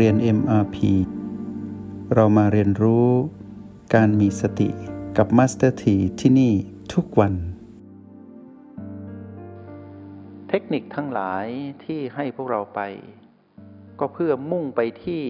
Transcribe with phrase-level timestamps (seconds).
[0.00, 0.76] เรียน MRP
[2.14, 3.08] เรามาเรียนรู้
[3.94, 4.68] การมีสติ
[5.16, 6.52] กับ Master T ที่ที่นี่
[6.92, 7.34] ทุกวัน
[10.48, 11.46] เทคนิคทั้งหลาย
[11.84, 12.80] ที่ให้พวกเราไป
[14.00, 15.22] ก็เพื่อมุ่งไปที่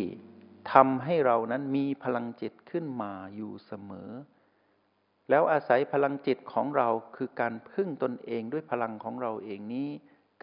[0.73, 4.11] ทำให้เรานั้นมีพลังจิตขึ้นมาอยู่เสมอ
[5.31, 9.91] แล้วอาศัยพลังจิตของเราคือการพึ่งตนเองด้วยพลังของเราเองนี้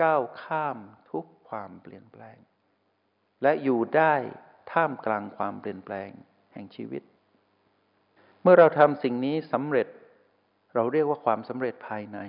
[0.01, 0.77] ก้าวข้าม
[1.11, 2.39] ทุกความเปลี่ยนแปลง
[3.41, 4.13] และอยู่ได้
[4.71, 6.09] ท่ามกลางความเปลี่ยนแปลง
[6.53, 7.03] แห่งชีวิต
[8.41, 9.87] เมื่อเราทำสิ่งนี้สำเร็จ
[10.73, 12.19] เราเรียกว่าความสำเร็จภายใน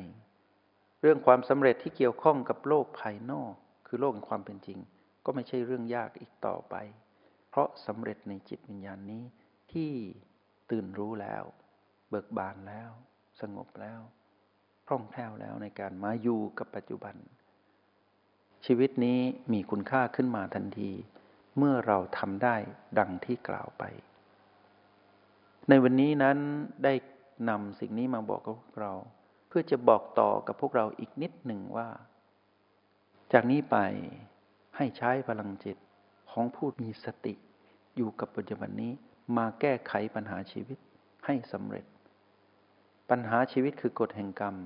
[1.01, 3.53] เรื่องความสำเร็จที่เกี่ยวข้องกับโลกภายนอก
[3.87, 4.79] คือโลกแห่งความเป็นจริง
[5.25, 6.75] ก็ไม่ใช่เรื่องยากอีกต่อไป
[7.51, 9.25] เพราะสำเร็จในจิตวิญญาณนี้
[9.73, 9.91] ที่
[10.71, 11.45] ตื่นรู้แล้ว
[12.09, 12.91] เบิกบานแล้ว
[13.41, 14.01] สงบแล้ว
[14.87, 17.15] คล่องแคล่วแล้วในการมาอยู่กับปัจจุบัน
[18.67, 19.21] ชีวิตนี้
[19.53, 20.93] มีคุณค่าขึ้นมาทันที
[21.59, 22.57] เมื่อเราทำได้
[22.99, 23.85] ดังที่กล่าวไป
[25.69, 26.39] ในวันนี้นั้น
[26.85, 26.95] ได้
[27.49, 28.93] นำสิ่งนี้มาบอกกับพวกเรา
[29.49, 31.89] เพื่อจะบอกต่อกับพวกเราอีกนิดหนึ่งว่า
[33.33, 33.77] จากนี้ไป
[34.77, 35.77] ให้ใช้พลังจิต
[36.31, 37.35] ของผู้มีสติ
[37.97, 38.93] อยู่กับปัจจุบันนี้
[39.37, 40.79] มาแก้ไขปัญหาชีวิต
[41.25, 41.85] ให้สำเร็จ
[43.11, 44.57] ปัญหาชีวิตคือกฎแห่งกรรม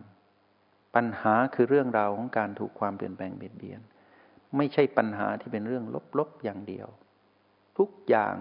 [0.94, 3.80] ปัญหาคือเรื่องราวของการถูกความเปลี่ยนแปลงเบียดเบียน
[4.56, 5.84] ไม่ใช่ปัญหาที่เป็นเรื่อง
[6.18, 6.88] ลบๆอย่างเดียว
[7.78, 8.36] ทุกอย่าง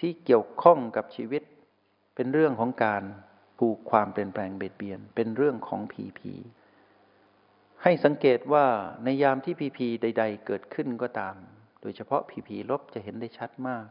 [0.00, 1.42] ที่เกี่ยวข้องกับชีวิต
[2.14, 3.02] เป็นเรื่องของการ
[3.60, 6.34] ถูกความเปลี่ยนแปลงเบียดเบียน เป็นเรื่องของผีผี
[7.82, 8.66] ให้สังเกตว่า
[9.04, 11.36] ในยามที่ผีผีใด ๆ เกิดขึ้นก็ตาม
[11.80, 13.86] โดยเฉพาะผีผีลบจะเห็นได้ชัดมาก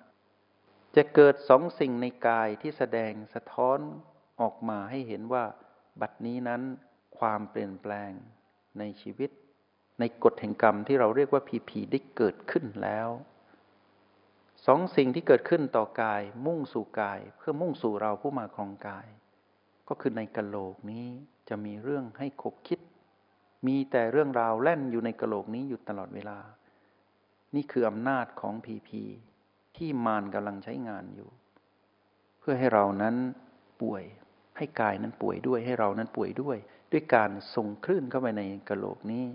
[0.96, 3.80] จะเกิดสองสิ่งในกายที่แสดงสะท้อน
[4.42, 5.46] ออกมาให้เห็นว่า
[6.02, 6.62] บัดนี้นั้น
[7.20, 8.12] ความเปลี่ยนแปลง
[8.80, 9.30] ในชีวิต
[10.00, 13.10] ในกฎแห่งกรรมที่เราเรียกว่าผีผีได้เกิดขึ้นแล้ว
[14.66, 19.08] สองสิ่งที่เกิดขึ้นต่อกายมุ่งสู่กายเพื่อมุ่งสู่เราผู้มาครองกาย
[19.88, 21.06] ก็คือในกะโหลกนี้
[21.50, 22.80] จะมีเรื่องให้คบคิด
[23.68, 26.40] มีแต่เรื่องราวแล่นอยู่ในกะโหลกนี้อยู่ตลอดเวลา
[27.56, 29.04] นี่คืออำนาจของผีผี
[29.78, 31.30] ที่มารกำลังใช้งานอยู่
[32.40, 33.16] เพื่อให้เรานั้น
[33.82, 34.04] ป่วย
[34.58, 36.58] ให้กายนั้นป่วยด้วยให้เรานั้นป่วยด้วย
[36.92, 39.26] ด้วยการส่งคลื่นเข้าไปในกะโหลกนี้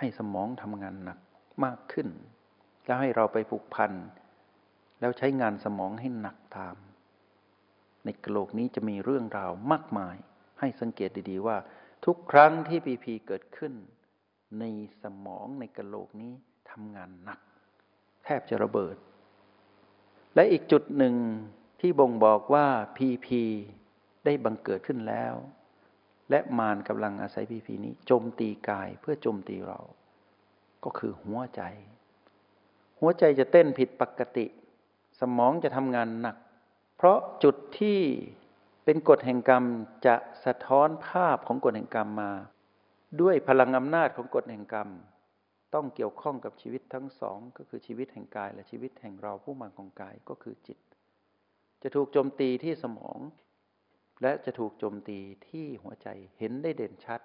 [0.00, 1.18] ให้สมองทำงานหนัก
[1.64, 2.08] มากขึ้น
[2.86, 3.92] แล้วให้เราไปผูกพัน
[5.00, 6.76] แล้วใช้งานสมองให้หนักตาม
[8.04, 10.16] ในกะโหลกนี้จะมีเรื่องราวมากมาย
[10.60, 11.56] ให้สังเกตดีๆว่า
[12.04, 13.72] ทุกครั้งที่พีพีเกิดขึ้น
[14.60, 14.64] ใน
[15.02, 16.32] สมองในกะโหลกนี้
[16.70, 17.40] ทำงานหนัก
[18.24, 18.96] แทบจะระเบิด
[20.34, 21.14] และอีกจุดหนึ่ง
[21.80, 23.42] ที่บ่งบอกว่าพีพี
[24.24, 25.34] ได้บังเกิดขึ้นแล้ว
[26.30, 29.80] และมารกำลังอาศัยพีพีนี้โจมตีกายเพื่อโจมตีเรา
[30.84, 31.62] ก็คือหัวใจ
[33.00, 34.46] หัวใจจะเต้นผิดปกติ
[35.20, 36.36] สมองจะทำงานหนัก
[36.96, 38.00] เพราะจุดที่
[38.84, 39.64] เป็นกฎแห่งกรรม
[40.06, 42.32] จะสะท้อนภาพของกฎแห่งกรรมมา
[43.20, 44.88] ด้วยพลังอำนาจของกฎแห่งกรรม
[45.74, 50.78] ต้องเกี่ยวข้องกับชีวิตทั้งสอง ก็คือชีวิตแห่งกาย และชีวิตแห่งเราผู้มาของกายก็คือจิต
[51.82, 53.18] จะถูกโจมตีที่สมอง
[54.22, 56.08] และจะถูกโจมตีที่หัวใจ
[56.38, 57.20] เห็นได้เด่นชัด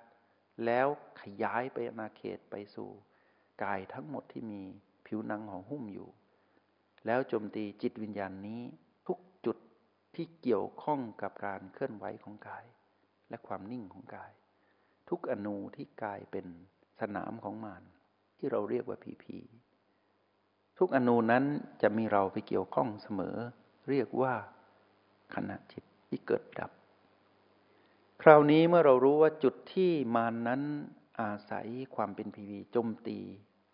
[0.66, 0.88] แล้ว
[1.22, 2.90] ขยายไปอาณาเขตไปสู่
[3.64, 4.62] กายทั้งหมดที่มี
[5.06, 6.10] ผิวหนังห่อหุ้มอยู่
[7.06, 8.62] แล้วโจมตีจิตวิญญาณนี้
[9.08, 9.58] ทุกจุด
[10.16, 12.66] ที่เกี่ยวข้องกับการเคลื่อนไหวของกาย
[13.30, 14.32] และความนิ่งของกาย
[15.10, 16.46] ทุกอนูที่กายเป็น
[17.00, 17.84] สนามของมาน
[18.38, 19.38] ที่เราเรียกว่าพีพี
[20.78, 21.44] ทุกอนูนั้น
[21.82, 23.36] จะมีเราไปเกี่ยวข้องเสมอ
[23.90, 24.34] เรียกว่า
[25.36, 26.72] ขณะจิตที่เกิดดับ
[28.28, 30.62] คราวนี้เมื่อเรารู้ว่าจุดที่มานนั้น
[31.22, 33.20] อาศัยความเป็นพีพีจมตี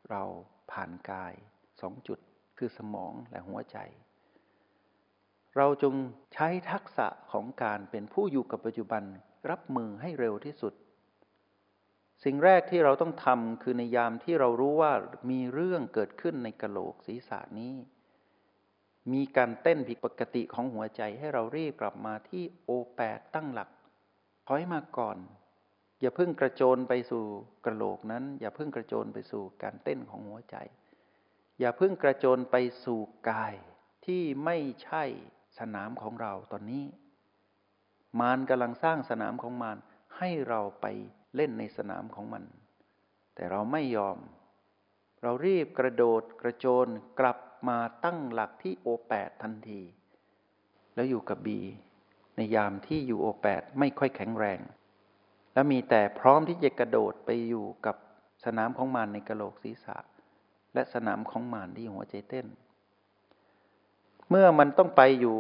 [0.10, 0.24] เรา
[0.72, 1.34] ผ่านกาย
[1.82, 2.20] สองจุด
[2.58, 3.78] คือสมองและหัวใจ
[5.58, 5.94] เราจง
[6.34, 9.04] ใช้ทักษะของการเป็นผู้อยู่กับปัจจุบัน
[9.50, 10.74] รับมือให้เร็วที่สุด
[12.24, 14.94] สิ่งแรกที่เราต้องทำคือในยามที่เรารู้ว่า
[15.32, 17.76] มีเรื่องเกิดขึ้นในกะโหลกศีรษะนี้
[19.14, 23.70] มีการเต้นผิดปกติของหัวใจให้เรารีบกลับมาที่โอแปดตั้งหลัก
[24.48, 25.18] ถอยมาก่อน
[26.02, 27.26] อย่าเพิ่งกระโจนไปสู่
[27.66, 30.56] กระโหลกนั้น อย่าเพิ่งกระโจนไปสู่การเต้นของหัวใจ
[31.60, 32.56] อย่าเพิ่งกระโจนไป
[32.86, 33.00] สู่
[33.30, 33.56] กาย
[34.06, 35.04] ที่ไม่ใช่
[35.60, 36.86] สนามของเราตอนนี้
[38.20, 39.78] มารกำลังสร้างสนามของมาร
[40.18, 40.86] ให้เราไป
[41.36, 42.44] เล่นในสนามของมัน
[43.36, 44.18] แต่เราไม่ยอม
[45.22, 46.88] เรารีบกระโดดกระโจน
[47.20, 47.38] กลับ
[47.70, 49.82] มาตั้งหลักที่โอแปดทันที
[50.96, 51.60] แล้วอยู่กับบี
[52.42, 54.60] ในยามที่อยู่โอแปดไม่ค่อยแข็งแรง
[55.54, 57.96] แล้วมีแต่พร้อมที่จะกระโดดไปอยู่กับ
[58.46, 59.98] สนามของมันในกระโหลกศีรษะ
[60.74, 62.48] และสนามของมารที่หัวใจเต้น
[64.30, 65.38] เมื่อมันต้องไปอยู่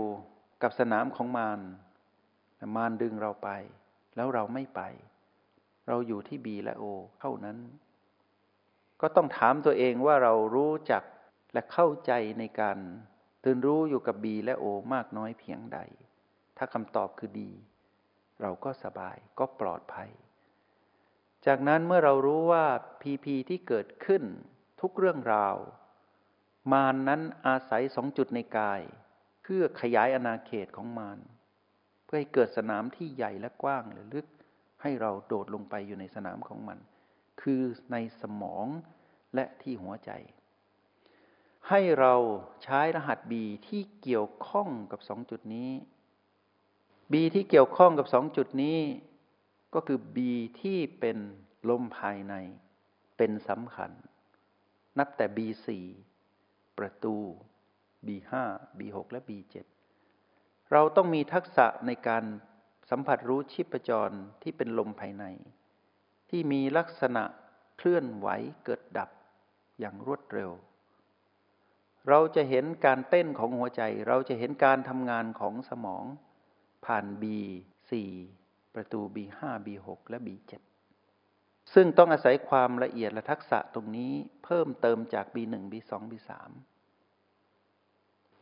[0.64, 1.60] กับสนามของมาร
[2.76, 3.50] มารดึงเราไป
[4.16, 4.82] แล้วเราไม่ไป
[5.88, 6.84] เราอยู่ที่บีและโอ
[7.20, 7.58] เท่านั้น
[9.02, 11.04] ก็ต้องถามตัวเองว่าเรารู้จัก
[11.54, 12.78] และเข้าใจในการ
[13.44, 15.80] ตื่นรู้อยู่กับบีและโอมากน้อยเพียงใด
[16.64, 17.52] ถ้าคำตอบคือดี
[18.42, 20.10] เราก็สบายก็ปลอดภัย
[21.46, 22.66] จากนั้นเมื่อเรารู้ว่า
[23.02, 24.24] พีพีที่เกิดขึ้น
[24.82, 25.56] ทุกเรื่องราว
[26.72, 28.82] มานนั้นอาศัยสองจุดในกาย
[29.44, 31.20] เพื่อขยายอาณาเขตของมาน
[32.06, 34.28] เพื่อให้เกิดสนามที่ใหญ่และกว้างหรือลึก
[34.82, 36.80] ให้เราโดดลงไปอยู่ในสนามของมัน
[37.42, 37.62] คือ
[37.92, 38.68] ในสมอง
[39.36, 40.12] และที่หัวใจ
[41.70, 42.14] ให้เรา
[42.64, 43.34] ใช้รหัส B
[43.68, 45.70] ที่เกี่ยวข้องกับสองจุดนี้
[47.12, 48.80] B ที่เกี่ยวข้องกับสองจุดนี้
[49.74, 50.18] ก็คือ B
[50.62, 51.18] ที่เป็น
[51.70, 52.34] ลมภายใน
[53.18, 53.92] เป็นสำคัญ
[55.00, 55.68] นับแต่ B4
[56.78, 57.16] ประตู
[58.08, 58.32] B5
[58.80, 59.56] B6 และ B7
[60.72, 62.24] เราต้องมีทักษะในการ
[62.90, 65.26] สัมผัสรู้ชีพจรที่เป็นลมภายใน
[66.30, 67.24] ที่มีลักษณะ
[67.78, 68.28] เคลื่อนไหว
[68.64, 69.10] เกิดดับ
[69.80, 70.52] อย่างรวดเร็ว
[72.10, 76.04] เราจะเห็นการเต้นของหัวใจ เราจะเห็นการทำงานของสมอง
[76.86, 77.92] ผ่าน B4
[78.76, 80.54] ประตู B5 B6 และ B7
[81.74, 84.14] ซึ่งต้องอาศัยความละเอียดและทักษะตรงนี้
[84.44, 86.32] เพิ่มเติมจาก B1 B2 B3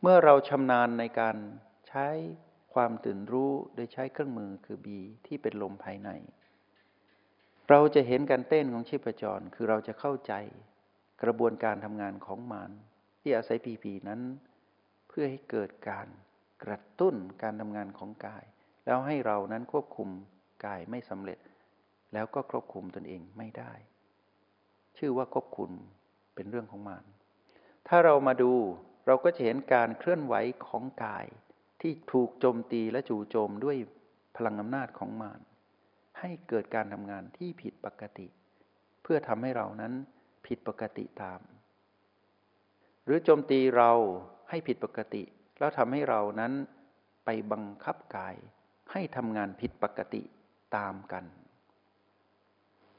[0.00, 1.36] เมื่อเราชำนาญในการ
[1.88, 2.08] ใช้
[2.74, 4.86] ความตื่นรู้โดยใช้เครื่องมือคือ B
[5.26, 6.10] ที่เป็นลมภายใน
[7.70, 10.32] เราจะเห็นการเต้นของชีพจร คือเราจะเข้าใจ
[11.22, 12.70] กระบวนการทำงานของมัน
[13.20, 14.20] ที่อาศัยปีพีนั้น
[15.08, 16.06] เพื่อให้เกิดการ
[16.64, 18.44] กระตุ้นการทำงานของกาย
[18.86, 20.08] แล้วให้เรานั้นควบคุม
[20.66, 21.38] กายไม่สำเร็จ
[22.12, 23.72] แล้วก็ควบคุมตนเองไม่ได้
[24.98, 25.70] ชื่อว่าควบคุม
[26.34, 27.02] เป็นเรื่องของมัน
[27.88, 28.52] ถ้าเรามาดู
[29.06, 30.34] เราก็จะเห็นการเคลื่อนไหว
[30.66, 31.26] ของกาย
[31.80, 33.76] ที่ถูกโจมตีและจู่โจมด้วย
[34.36, 35.40] พลังอำนาจของมาร
[36.20, 38.26] ให้เกิดการทำงานที่ผิดปกติ
[39.02, 39.92] เพื่อทำให้เรานั้น
[40.46, 41.40] ผิดปกติตาม
[43.04, 43.92] หรือโจมตีเรา
[44.50, 45.22] ให้ผิดปกติ
[45.60, 46.52] แล้วทำให้เรานั้น
[47.24, 48.36] ไปบังคับกาย
[48.92, 50.22] ให้ทำงานผิดปกติ
[50.76, 51.24] ตามกัน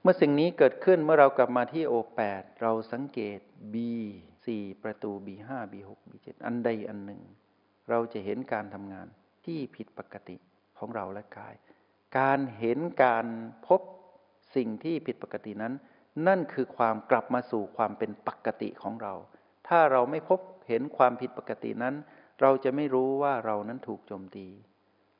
[0.02, 3.40] เมื่อสิ่งนี้เกิดขึ้นเมื่อเรากลับมาที่โอแปดเราสังเกต
[3.74, 4.48] B4
[4.84, 7.22] ประตู B5 B6 B7 อันใดอันหนึ่ง
[7.90, 9.08] เราจะเห็นการทำงาน
[9.46, 10.36] ที่ผิดปกติ
[10.80, 11.56] ของเราและกาย
[12.20, 13.26] การเห็นการ
[13.68, 13.82] พบ
[14.56, 15.74] สิ่งที่ผิดปกตินั้น
[16.28, 19.14] นั่นคือความกลับมาสู่ความเป็นปกติของเรา
[19.68, 21.96] ถ้าเราไม่พบเห็นความผิดปกตินั้น
[22.42, 24.48] เราจะไม่รู้ว่าเรานั้นถูกโจมตี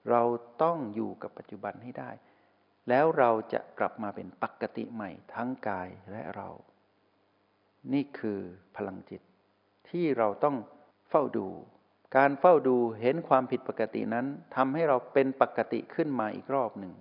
[0.10, 0.24] เรา
[0.64, 2.12] ต้องอยู่กับปัจจุบันให้ได้
[2.90, 6.50] แล้วเราจะกลับมาเป็นปกติใหม่ทั้งกายและเรา
[7.94, 8.40] นี่คือ
[8.76, 9.22] พลังจิต
[9.90, 10.56] ที่เราต้อง
[11.10, 11.48] เฝ้าดู
[12.18, 14.26] การเฝ้าดูเห็นความผิดปกตินั้น
[14.56, 16.94] ทำให้เราเป็นปกติขึ้นมาอีกรอบหนึ่ง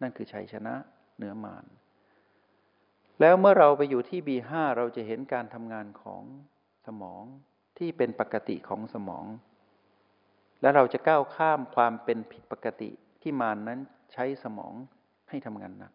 [0.00, 0.74] นั่นคือชัยชนะ
[1.16, 1.64] เหนือมาร
[3.20, 6.22] แล้วเมื่อเราไปอยู่ที่ B5 เราจะเห็นการทำงานของ
[6.86, 7.24] สมอง
[7.78, 9.26] ที่เป็นปกติของสมอง
[10.62, 12.90] และเราจะก้าวข้ามความเป็นผิดปกติ
[13.22, 13.80] ที่มานนั้น
[14.12, 14.74] ใช้สมอง
[15.28, 15.92] ให้ทำงานหนัก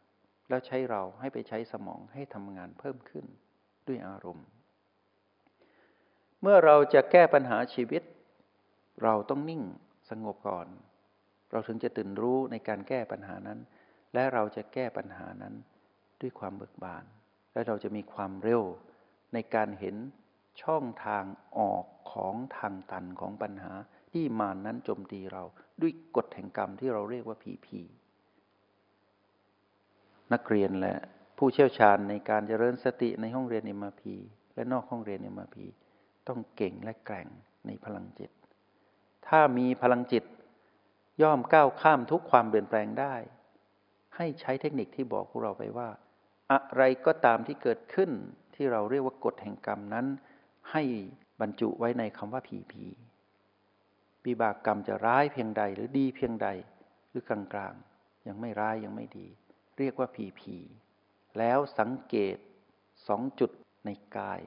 [0.50, 3.26] แล้วใช้เราให้ไปใช้สมองให้ทำงานเพิ่มขึ้น
[3.88, 4.48] ด้วยอารมณ์
[6.42, 8.04] เมื่อเราจะแก้ปัญหาชีวิต
[9.04, 9.64] เราต้องนิ่ง
[10.10, 10.68] สงบก่อน
[11.52, 13.60] เราถึงจะตื่นรู้ในการแก้ปัญหานั้น
[14.14, 15.54] และเราจะแก้ปัญหานั้น
[16.22, 17.04] ด้วยความเบิกบาน
[17.54, 18.64] และเราจะมีความเร็ว
[19.34, 19.96] ในการเห็น
[20.64, 21.24] ช่องทาง
[21.58, 23.74] ออกของทางตันของปัญหา
[24.12, 25.44] ที่มานั้นโจมตีเรา
[25.82, 27.82] ด้วยกฎแห่งกรรมที่เราเรียกว่าผีผี
[30.34, 30.96] นักเรียนและ
[31.38, 34.16] ผู้เชี่ยวชาญในการเจริญสติในห้องเรียนเอ็มพี
[34.56, 35.66] และนอกห้องเรียนเอ็มพี
[36.28, 37.28] ต้องเก่งและแกร่ง
[37.68, 38.32] ในพลังจิต
[39.28, 40.24] ถ้ามีพลังจิต
[41.22, 43.16] ย่อมก้าวข้ามทุกความเปลี่ยนแปลงได้
[44.16, 45.90] ให้ใช้เทคนิคที่บอกพวกเราไปว่า
[46.52, 48.12] อะไรก็ตามที่เกิดขึ้น
[48.56, 50.06] ที่เราเรียกว่ากฎแห่งกรรมนั้น
[50.72, 50.84] ให้
[51.42, 52.86] บรรจุไว้ในคำว่าผีผี
[54.26, 56.48] วิบากกรรมจะร้ายเพียงใดหรือดีเพียงใด
[57.10, 57.74] หรือกลางกลาง
[58.28, 59.28] ยังไม่ร้ายยังไม่ดี
[59.78, 60.58] เรียกว่าผีผี
[61.38, 62.38] แล้วสังเกต
[63.08, 63.52] สองจุด
[63.86, 64.42] ในกาย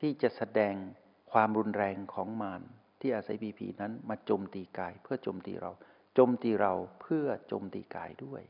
[0.00, 0.74] ที่จะแสดง
[1.32, 2.62] ความรุนแรงของมาร
[3.00, 5.72] ที่อาศัยผีผีนั้นมาโจมตีกาย เพื่อโจมตีเรา
[6.14, 8.42] โจมตีเราเพื่อโจมตีกายด้วย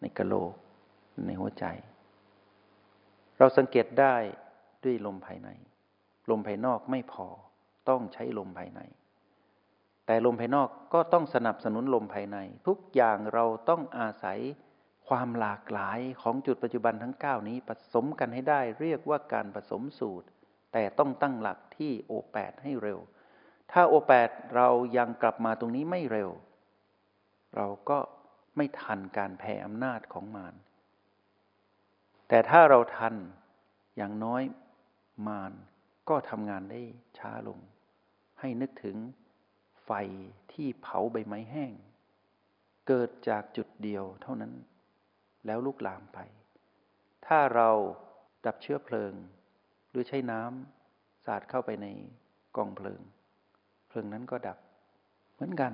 [0.00, 0.52] ในกะโหลก
[1.26, 1.64] ในหัวใจ
[3.38, 4.16] เราสังเกตได้
[4.84, 5.48] ด้วยลมภายใน
[6.30, 7.26] ลมภายนอกไม่พอ
[7.88, 8.80] ต้องใช้ลมภายใน
[10.06, 14.38] แต่ลมภายนอกก็ต้องสนับสนุนลมภายใน ทุกอย่างเราต้องอาศัย
[15.08, 20.28] ความหลากหลายของจุดปัจจุบันทั้ง 9 นี้ผสมกันให้ได้เรียกว่าการผสมสูตร
[20.72, 22.98] แต่ต้องตั้งหลักที่โอแปดให้เร็ว
[23.72, 26.30] ถ้าโอแปดเรายังกลับมาตรงนี้ไม่เร็ว
[27.56, 27.98] เราก็
[28.56, 30.54] ไม่ทันการแผ่อำนาจของมาร
[32.28, 33.14] แต่ถ้าเราทัน
[33.96, 34.42] อย่างน้อย
[35.28, 35.52] มาร
[36.08, 36.82] ก็ทำงานได้
[37.18, 37.58] ช้าลง
[38.40, 38.96] ให้นึกถึง
[39.84, 39.90] ไฟ
[40.52, 41.72] ที่เผาใบไม้แห้ง
[42.86, 44.52] เกิดจากจุดเดียวเท่านั้น
[45.46, 46.18] แล้วลุกลามไป
[47.26, 47.70] ถ้าเรา
[48.44, 49.12] ดับเชื้อเพลิง
[49.94, 51.86] ด้วยใช้น้ำสาดเข้าไปใน
[52.56, 53.00] กองเพลิง
[53.88, 54.58] เพลิงนั้นก็ดับ
[55.34, 55.72] เหมือนกัน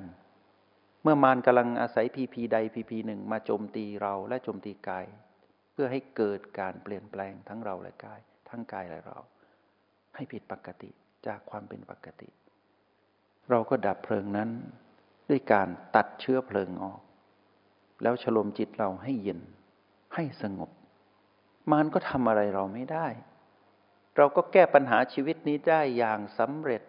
[1.02, 5.06] เมื่อมารกำลังอาศัยพีพีใดพีพีหนึ่งมาโจมตีเราและโจมตีกาย
[5.72, 9.18] เพื่อให้เกิดการเปลี่ยนแปลงทั้งเราและกาย ทั้งกายและเรา
[10.14, 10.90] ให้ผิดปกติ
[11.26, 12.28] จากความเป็นปกติ
[13.50, 14.50] เราก็ดับเพลิงนั้น
[15.28, 17.00] ด้วยการตัดเชื้อเพลิงออก
[18.02, 19.40] แล้วฉลมจิตเราให้เย็น
[20.14, 20.71] ให้สงบ
[21.71, 23.07] มารก็ทำอะไรเราไม่ได้
[24.16, 26.83] เราก็แก้ปัญหาชีวิตนี้ได้อย่างสำเร็จ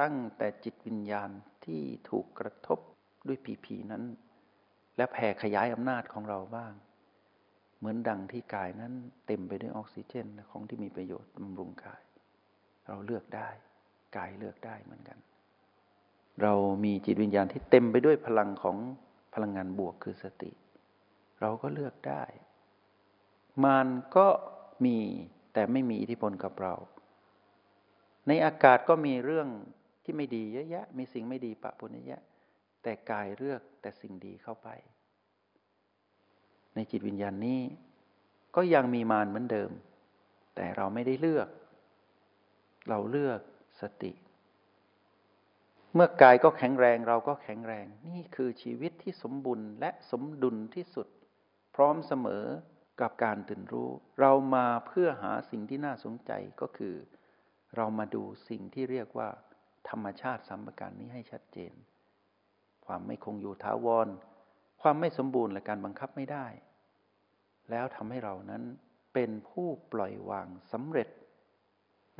[0.00, 1.30] ตั้งแต่จิตวิญญาณ
[1.64, 2.78] ที่ถูกกระทบ
[3.26, 4.04] ด้วยผีผีนั้น
[4.96, 6.72] และแผ่ขยายอำนาจของเราบ้าง
[7.78, 8.92] เหมือนดังที่กายนั้น
[9.26, 12.02] เต็มไปด้วยออกซิเจนของที่มีประโยชน์บำรุงกาย
[12.86, 13.48] เราเลือกได้
[14.16, 15.18] กายเลือกได้เหมือนกัน
[16.42, 18.76] เรามีจิตวิญญาณที่เต็มไปด้วยพลังของ
[19.34, 20.50] พลังงานบวกคือสติ
[21.40, 22.22] เราก็เลือกได้
[23.64, 24.26] มานก็
[24.84, 24.96] มี
[25.52, 26.74] แต่ไม่มีอิทธิพลกับเรา
[28.28, 29.48] ในอากาศก็มีเรื่อง
[30.04, 32.20] ที่ไม่ดีเยอะแยะ มีสิ่งไม่ดีปะปนเยอะแยะ
[32.82, 34.68] แต่กายเลือกแต่สิ่งดีเข้าไป
[36.74, 37.60] ในจิตวิญญาณนี้
[38.56, 39.70] ก็ยังมีมารเหมือนเดิม
[40.54, 41.48] แต่เราไม่ได้เลือก
[42.88, 43.40] เราเลือก
[43.80, 44.12] สติ
[45.94, 51.06] เมื่อกายก็แข็งแรงเราก็แข็งแรง นี่คือชีวิตที่สมบูรณ์และสมดุลที่สุด
[51.74, 52.44] พร้อมเสมอ
[53.00, 56.94] กับการตื่นรู้ เรามาเพื่อหาสิ่งที่น่าสนใจก็คือ
[57.76, 59.28] เรามาดูสิ่งที่เรียกว่า
[59.88, 61.74] ธรรมชาติสัมปการนี้ให้ชัดเจน
[62.86, 64.08] ความไม่คงอยู่ท้าวร
[64.82, 66.46] ความไม่สมบูรณ์และการบังคับไม่ได้
[67.70, 68.62] แล้วทำให้เรานั้น
[69.14, 71.08] เป็นผู้ปล่อยวางสำเร็จ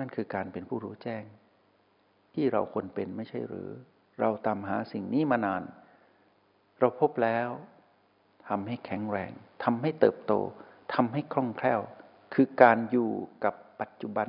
[0.03, 1.25] นั่นคือการเป็นผู้รู้แจ้ง
[2.35, 3.69] ที่เราควรเป็นไม่ใช่หรือ
[4.21, 5.63] เราตามหาสิ่งนี้มานาน
[6.81, 7.49] เราพบแล้ว
[8.49, 9.33] ทำให้แข็งแรง
[9.65, 10.33] ทำให้เติบโต
[10.95, 11.81] ทำให้คล่องแคล่ว
[12.35, 13.11] คือการอยู่
[13.45, 14.29] กับปัจจุบัน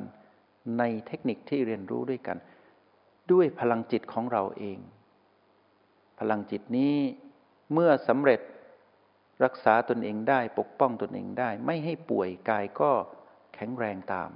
[0.77, 2.37] ในเทคนิคที่เรียนรู้ด้วยกัน
[3.31, 4.77] ด้วยพลังจิตของเราเอง
[6.19, 6.95] พลังจิตนี้
[7.73, 8.41] เมื่อสำเร็จ
[9.43, 12.91] รักษาตนเองได้ปกป้องตนเองได้ ไม่ให้ป่วยกายก็
[13.55, 14.31] แข็งแรงตาม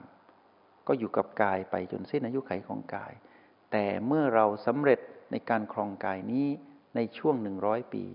[0.88, 3.14] ก็อยู่กับกายไปจนสิ้นอายุไขของกาย
[3.72, 5.00] แต่เมื่อเราสำเร็จ
[5.32, 6.48] ในการครองกายนี้
[6.96, 8.06] ในช่วงหนึ่งร้อยปี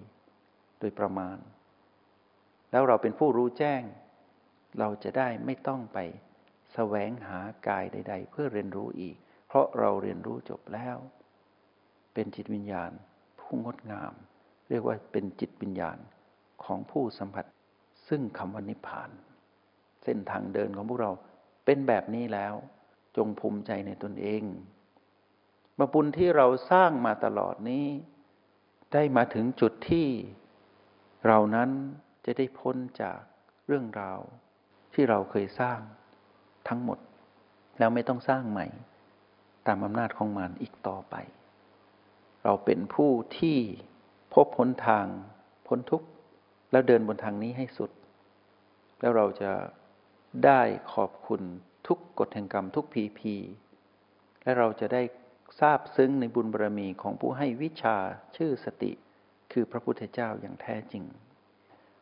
[0.79, 1.37] โดยประมาณ
[2.71, 3.83] แล้วเราเป็นผู้รู้แจ้ง
[4.79, 5.99] เราจะได้ไม่ต้องไป
[6.73, 9.17] แสวงหากายใด ๆ เพื่อเรียนรู้อีก
[9.49, 10.97] เพราะเราเรียนรู้จบแล้ว
[12.15, 12.91] เป็นจิตวิญญาณ
[13.41, 14.13] ผู้งดงาม
[14.69, 15.99] เรียกว่าเป็นจิตวิญญาณ
[16.65, 17.45] ของผู้สัมผัส
[18.09, 19.11] ซึ่งคำว่านิพพาน
[20.05, 21.13] เส้นทางเดินของพวกเรา
[21.65, 22.55] เป็นแบบนี้แล้ว
[23.17, 24.43] จงภูมิใจในตนเอง
[25.79, 27.87] มาบุญที่เราสร้างมาตลอดนี้
[28.93, 30.09] ได้มาถึงจุดที่
[31.27, 31.71] เรานั้น
[32.25, 33.21] จะได้พ้นจาก
[33.67, 34.21] เรื่องราว
[34.95, 35.79] ที่เราเคยสร้าง
[36.69, 36.99] ทั้งหมด
[37.79, 38.67] แล้วไม่ต้องสร้างใหม่
[39.67, 41.15] ตามอำนาจของมันอีกต่อไป
[42.45, 43.59] เราเป็นผู้ที่
[44.35, 45.07] พบพ้นทาง
[45.67, 46.07] พ้นทุกข์
[46.71, 47.91] แล้วเดินบนทางนี้ให้สุด
[49.01, 49.51] แล้วเราจะ
[50.45, 50.61] ได้
[50.95, 51.43] ขอบคุณ
[51.87, 53.35] ทุกกฎแห่งกรรมทุกพีพี
[54.43, 55.03] และเราจะได้
[55.61, 57.97] ทราบซึ้งในบุญบารรมีของผู้ให้วิชา
[58.37, 58.93] ชื่อสติ
[59.53, 61.05] คือพระพุทธเจ้าอย่างแท้จริง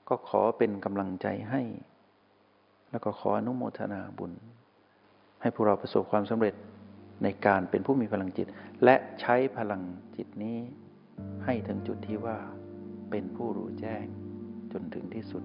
[0.09, 1.63] ก็ขอเป็นกำลังใจให้
[2.91, 4.33] แล้วก็ขออนุโมทนาบุญ
[5.41, 6.55] ให้พวกเราประสบความสำเร็จ
[7.23, 8.47] ในการเป็นผู้มีพลังจิต
[8.85, 9.83] และใช้พลัง
[10.17, 10.59] จิตนี้
[11.45, 12.39] ให้ถึงจุดที่ว่า
[13.11, 14.05] เป็นผู้รู้แจ้ง
[14.73, 15.45] จนถึงที่สุด